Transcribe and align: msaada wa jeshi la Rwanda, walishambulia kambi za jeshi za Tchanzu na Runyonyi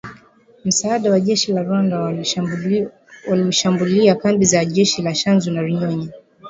msaada 0.65 1.11
wa 1.11 1.19
jeshi 1.19 1.53
la 1.53 1.63
Rwanda, 1.63 1.99
walishambulia 3.29 4.15
kambi 4.15 4.45
za 4.45 4.65
jeshi 4.65 5.03
za 5.03 5.11
Tchanzu 5.13 5.51
na 5.51 5.61
Runyonyi 5.61 6.09